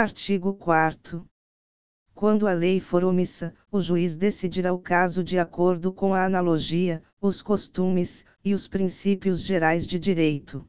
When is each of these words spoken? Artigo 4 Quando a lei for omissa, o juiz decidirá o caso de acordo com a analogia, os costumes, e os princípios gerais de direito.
Artigo 0.00 0.54
4 0.54 1.26
Quando 2.14 2.48
a 2.48 2.54
lei 2.54 2.80
for 2.80 3.04
omissa, 3.04 3.54
o 3.70 3.82
juiz 3.82 4.16
decidirá 4.16 4.72
o 4.72 4.78
caso 4.78 5.22
de 5.22 5.38
acordo 5.38 5.92
com 5.92 6.14
a 6.14 6.24
analogia, 6.24 7.02
os 7.20 7.42
costumes, 7.42 8.24
e 8.42 8.54
os 8.54 8.66
princípios 8.66 9.42
gerais 9.42 9.86
de 9.86 9.98
direito. 9.98 10.66